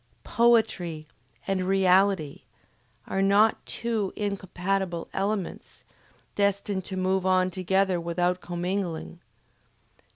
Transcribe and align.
POETRY 0.23 1.05
and 1.45 1.65
REALITY 1.67 2.43
are 3.05 3.21
not 3.21 3.63
two 3.67 4.11
incompatible 4.15 5.07
elements, 5.13 5.83
destined 6.33 6.83
to 6.85 6.97
move 6.97 7.23
on 7.23 7.51
together 7.51 8.01
without 8.01 8.41
commingling. 8.41 9.19